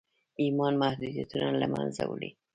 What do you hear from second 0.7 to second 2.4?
محدوديتونه له منځه وړي.